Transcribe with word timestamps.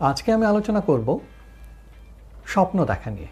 আজকে 0.00 0.32
আমি 0.32 0.46
আলোচনা 0.46 0.80
করব 0.80 1.20
স্বপ্ন 2.46 2.84
দেখা 2.84 3.10
নিয়ে। 3.10 3.26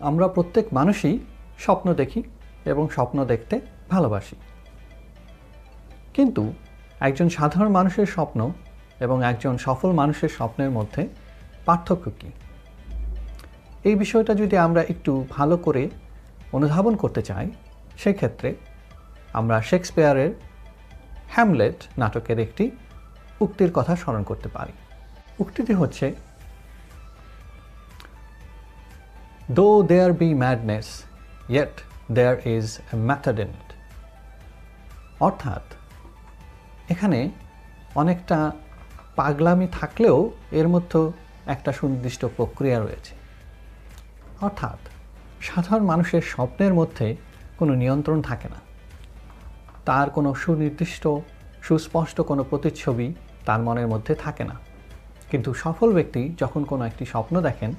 আমরা 0.00 0.28
প্রত্যেক 0.28 0.74
মানুষই 0.74 1.18
স্বপ্ন 1.58 1.94
দেখি 1.94 2.22
এবং 2.64 2.88
স্বপ্ন 2.88 3.24
দেখতে 3.24 3.60
ভালোবাসি। 3.90 4.36
কিন্তু 6.14 6.52
একজন 7.00 7.28
সাধারণ 7.28 7.72
মানুষের 7.72 8.06
স্বপ্ন 8.06 8.52
এবং 9.00 9.24
একজন 9.24 9.58
সফল 9.58 9.92
মানুষের 9.92 10.28
স্বপ্নের 10.28 10.70
মধ্যে 10.70 11.08
পার্থক্য 11.64 12.10
কী? 12.20 12.30
এই 13.84 13.94
বিষয়টা 13.94 14.34
যদি 14.34 14.56
আমরা 14.56 14.82
একটু 14.82 15.26
ভালো 15.30 15.56
করে 15.56 15.90
অনুধাবন 16.52 16.96
করতে 16.96 17.22
চাই, 17.22 17.50
সেক্ষেত্রে 17.96 18.54
আমরা 19.32 19.62
শেক্সপিয়ারের 19.62 20.34
হ্যামলেট 21.28 21.98
নাটকের 21.98 22.38
একটি 22.38 22.70
উক্তির 23.44 23.70
কথা 23.78 23.92
স্মরণ 24.02 24.22
করতে 24.30 24.48
পারি। 24.56 24.74
উক্তিটি 25.42 25.72
হচ্ছে 25.80 26.06
though 29.58 29.68
there 29.90 30.12
be 30.20 30.28
madness 30.42 30.88
yet 31.52 31.74
there 32.16 32.36
is 32.54 32.66
method 33.08 33.38
in 33.44 33.50
it 33.60 33.68
অর্থাৎ, 35.26 35.64
এখানে 36.92 37.20
অনেকটা 38.00 38.38
পাগলামি 39.18 39.66
থাকলেও 39.78 40.16
এর 40.60 40.68
মধ্যে 40.74 41.00
একটা 41.54 41.70
সুনির্দিষ্ট 41.78 42.22
প্রক্রিয়া 42.36 42.78
রয়েছে। 42.78 43.12
অর্থাৎ, 44.46 44.80
সাধারণ 45.48 45.84
মানুষের 45.92 46.22
স্বপ্নের 46.32 46.72
মধ্যে 46.80 47.06
কোনো 47.58 47.72
নিয়ন্ত্রণ 47.82 48.18
থাকে 48.28 48.48
না। 48.54 48.60
তার 49.88 50.06
কোনো 50.16 50.30
সুনির্দিষ্ট, 50.42 51.04
সুস্পষ্ট 51.66 52.16
কোনো 52.30 52.42
প্রতিচ্ছবি 52.50 53.06
তার 53.46 53.60
মনের 53.62 53.88
মধ্যে 53.88 54.14
থাকে 54.14 54.44
না। 54.44 54.56
কিন্তু 55.30 55.50
সফল 55.54 55.88
ব্যক্তি 55.92 56.22
যখন 56.38 56.62
কোনো 56.64 56.82
একটি 56.84 57.04
স্বপ্ন 57.06 57.34
দেখেন, 57.40 57.70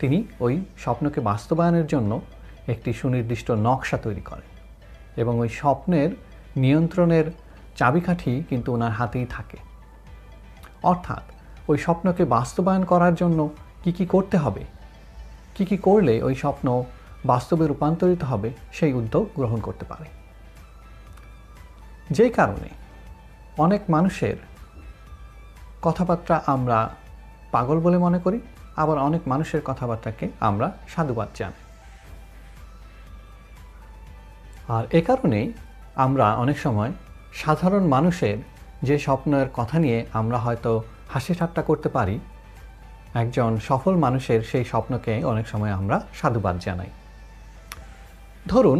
তিনি 0.00 0.18
ওই 0.40 0.54
স্বপ্নকে 0.78 1.20
বাস্তবায়নের 1.20 1.86
জন্য 1.86 2.20
একটি 2.68 2.92
সুনির্দিষ্ট 2.92 3.50
নকশা 3.50 3.98
তৈরি 3.98 4.20
করেন 4.20 4.48
এবং 5.16 5.34
ওই 5.38 5.48
স্বপ্নের 5.48 6.10
নিয়ন্ত্রণের 6.56 7.26
চাবিকাঠি 7.76 8.42
কিন্তু 8.48 8.68
ওনার 8.72 8.90
হাতেই 8.90 9.26
থাকে। 9.30 9.58
অর্থাৎ 10.82 11.24
ওই 11.68 11.78
স্বপ্নকে 11.78 12.24
বাস্তবায়ন 12.24 12.84
করার 12.84 13.14
জন্য 13.14 13.40
কি 13.82 13.92
কি 13.92 14.04
করতে 14.06 14.36
হবে, 14.36 14.62
কি 15.54 15.64
কি 15.64 15.76
করলে 15.76 16.22
ওই 16.22 16.34
স্বপ্ন 16.34 16.66
বাস্তবে 17.24 17.64
রূপান্তরিত 17.66 18.22
হবে, 18.24 18.50
সেই 18.72 18.92
উদ্যোগ 18.92 19.24
গ্রহণ 19.36 19.60
করতে 19.60 19.84
পারে। 19.84 20.06
যেই 22.10 22.30
কারণে 22.30 22.68
অনেক 23.58 23.82
মানুষের 23.90 24.36
কথাবার্তা 25.86 26.36
আমরা 26.54 26.78
পাগল 27.54 27.78
বলে 27.80 27.98
মনে 28.06 28.18
করি, 28.24 28.38
আবার 28.82 28.98
অনেক 29.08 29.22
মানুষের 29.32 29.62
কথাবার্তাকে 29.68 30.26
আমরা 30.48 30.66
সাধুবাদ 30.92 31.28
জানাই 31.38 31.64
আর 34.76 34.84
এ 34.98 35.00
কারণেই 35.08 35.46
আমরা 36.04 36.26
অনেক 36.44 36.58
সময় 36.58 36.92
সাধারণ 37.42 37.84
মানুষের 37.96 38.38
যে 38.88 38.96
স্বপ্নের 39.06 39.48
কথা 39.58 39.76
নিয়ে 39.84 39.98
আমরা 40.20 40.38
হয়তো 40.38 40.72
হাসি 41.12 41.32
ঠাট্টা 41.38 41.62
করতে 41.62 41.88
পারি, 41.96 42.16
একজন 43.22 43.50
সফল 43.68 43.94
মানুষের 44.04 44.40
সেই 44.50 44.64
স্বপ্নকে 44.64 45.14
অনেক 45.32 45.46
সময় 45.52 45.72
আমরা 45.80 45.96
সাধুবাদ 46.18 46.56
জানাই। 46.66 46.90
ধরুন 48.52 48.78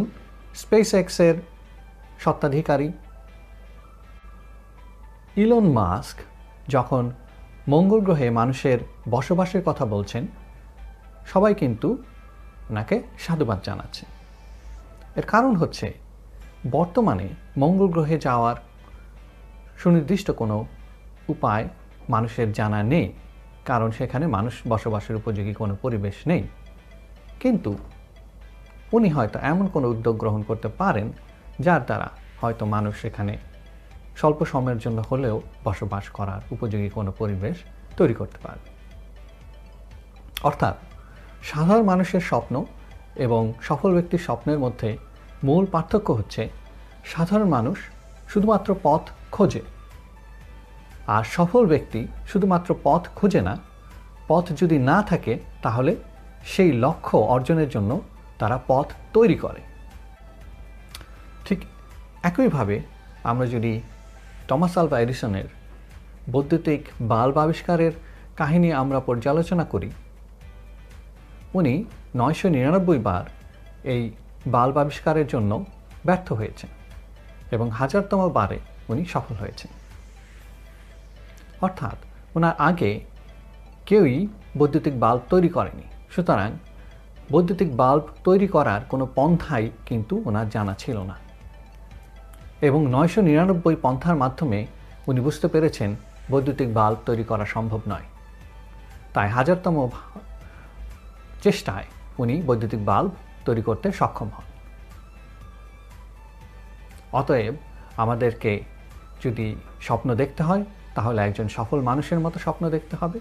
স্পেস 0.61 0.89
এক্সের 1.01 1.35
সত্ত্বাধিকারী 2.23 2.89
ইলন 5.43 5.65
মাস্ক 5.79 6.17
যখন 6.75 7.03
মঙ্গল 7.73 7.99
গ্রহে 8.07 8.27
মানুষের 8.39 8.79
বসবাসের 9.13 9.61
কথা 9.67 9.85
বলছেন, 9.93 10.23
সবাই 11.31 11.53
কিন্তু 11.61 11.89
ওনাকে 12.69 12.95
সাধুবাদ 13.23 13.59
জানাচ্ছে 13.67 14.03
এর 15.19 15.25
কারণ 15.33 15.53
হচ্ছে, 15.61 15.87
বর্তমানে 16.75 17.27
মঙ্গল 17.63 17.87
গ্রহে 17.93 18.17
যাওয়ার 18.27 18.57
সুনির্দিষ্ট 19.81 20.27
কোনো 20.41 20.57
উপায় 21.33 21.65
মানুষের 22.13 22.47
জানা 22.59 22.79
নেই, 22.93 23.07
কারণ 23.69 23.89
সেখানে 23.97 24.25
মানুষ 24.35 24.53
বসবাসের 24.71 25.15
উপযোগী 25.21 25.53
কোনো 25.61 25.73
পরিবেশ 25.83 26.17
নেই। 26.31 26.43
কিন্তু 27.41 27.71
উনি 28.95 29.09
হয়তো 29.15 29.37
এমন 29.51 29.65
কোনো 29.73 29.87
উদ্যোগ 29.93 30.15
গ্রহণ 30.21 30.41
করতে 30.49 30.69
পারেন, 30.81 31.07
যার 31.65 31.81
দ্বারা 31.87 32.07
হয়তো 32.41 32.63
মানুষ 32.75 32.93
সেখানে 33.03 33.33
স্বল্প 34.17 34.45
সময়ের 34.45 34.77
জন্য 34.77 35.03
হলেও 35.11 35.41
বসবাস 35.63 36.09
করার 36.09 36.41
উপযোগী 36.51 36.89
কোনো 36.89 37.11
পরিবেশ 37.17 37.57
তৈরি 37.97 38.13
করতে 38.13 38.37
পারবে। 38.43 38.69
অর্থাৎ, 40.43 40.75
সাধারণ 41.43 41.83
মানুষের 41.83 42.21
স্বপ্ন 42.21 42.65
এবং 43.15 43.53
সফল 43.61 43.93
ব্যক্তির 43.93 44.19
স্বপ্নের 44.19 44.59
মধ্যে 44.59 44.97
মূল 45.43 45.65
পার্থক্য 45.65 46.11
হচ্ছে, 46.11 46.49
সাধারণ 47.05 47.49
মানুষ 47.49 47.79
শুধুমাত্র 48.29 48.75
পথ 48.83 49.01
খোঁজে। 49.31 49.61
আর 51.07 51.23
সফল 51.23 51.65
ব্যক্তি 51.65 52.07
শুধুমাত্র 52.27 52.75
পথ 52.83 53.07
খোঁজে 53.15 53.41
না, 53.41 53.57
পথ 54.27 54.51
যদি 54.55 54.77
না 54.77 55.01
থাকে, 55.01 55.39
তাহলে 55.61 55.95
সেই 56.45 56.71
লক্ষ্য 56.71 57.17
অর্জনের 57.17 57.69
জন্য 57.69 58.01
তারা 58.39 58.59
পথ 58.67 58.91
তৈরি 59.13 59.35
করে। 59.35 59.61
ঠিক 61.45 61.59
একইভাবে 62.23 62.81
আমরা 63.23 63.45
যদি 63.45 63.81
টমাস 64.51 64.77
আলভা 64.77 64.99
এডিসনের 64.99 65.47
বৈদ্যুতিক 66.31 66.81
বাল্ব 67.01 67.35
আবিষ্কারের 67.37 67.91
কাহিনী 68.37 68.71
আমরা 68.71 68.99
পর্যালোচনা 68.99 69.63
করি। 69.63 69.89
উনি 71.53 71.73
নয়শো 72.15 72.49
নিরানব্বই 72.49 72.99
বার 72.99 73.25
এই 73.93 74.11
বাল্ব 74.47 74.75
আবিষ্কারের 74.77 75.27
জন্য 75.27 75.65
ব্যর্থ 76.05 76.27
হয়েছেন 76.31 76.69
এবং 77.51 77.71
হাজারতম 77.71 78.29
বারে 78.29 78.59
উনি 78.89 79.05
সফল 79.05 79.35
হয়েছেন। 79.35 79.71
অর্থাৎ 81.61 81.97
ওনার 82.35 82.55
আগে 82.57 82.91
কেউই 83.85 84.27
বৈদ্যুতিক 84.57 84.99
বাল্ব 84.99 85.21
তৈরি 85.29 85.49
করেনি, 85.49 85.85
সুতরাং 86.11 86.49
বৈদ্যুতিক 87.31 87.69
বাল্ব 87.75 88.03
তৈরি 88.23 88.47
করার 88.47 88.81
কোনো 88.89 89.07
পন্থাই 89.15 89.65
কিন্তু 89.85 90.21
ওনার 90.25 90.49
জানা 90.49 90.73
ছিল 90.73 90.97
না। 91.11 91.15
এবং 92.67 92.81
নয়শো 92.95 93.21
নিরানব্বই 93.21 93.75
পন্থার 93.81 94.15
মাধ্যমে 94.15 94.59
উনি 95.07 95.19
বুঝতে 95.21 95.47
পেরেছেন 95.47 95.95
বৈদ্যুতিক 96.31 96.69
বাল্ব 96.73 96.97
তৈরি 97.05 97.23
করা 97.23 97.45
সম্ভব 97.45 97.81
নয়। 97.87 98.07
তাই 99.13 99.29
হাজারতম 99.29 99.75
চেষ্টায় 101.43 101.87
উনি 102.19 102.35
বৈদ্যুতিক 102.47 102.81
বাল্ব 102.85 103.11
তৈরি 103.45 103.61
করতে 103.61 103.87
সক্ষম 103.91 104.29
হন। 104.35 104.47
অতএব 107.19 107.55
আমাদেরকে 107.97 108.51
যদি 109.23 109.55
স্বপ্ন 109.81 110.09
দেখতে 110.15 110.43
হয়, 110.43 110.63
তাহলে 110.95 111.19
একজন 111.27 111.47
সফল 111.47 111.79
মানুষের 111.81 112.19
মতো 112.19 112.39
স্বপ্ন 112.39 112.63
দেখতে 112.69 112.95
হবে 113.01 113.19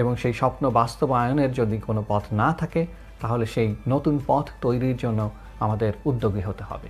এবং 0.00 0.12
সেই 0.16 0.32
স্বপ্ন 0.32 0.70
বাস্তবায়নের 0.70 1.52
যদি 1.52 1.76
কোনো 1.78 2.04
পথ 2.08 2.24
না 2.32 2.48
থাকে, 2.52 2.82
তাহলে 3.20 3.44
সেই 3.46 3.68
নতুন 3.88 4.14
পথ 4.26 4.46
তৈরির 4.60 4.96
জন্য 4.96 5.30
আমাদের 5.60 5.92
উদ্যোগী 6.04 6.40
হতে 6.40 6.64
হবে। 6.64 6.88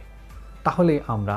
তাহলে 0.65 0.95
আমরা 1.07 1.37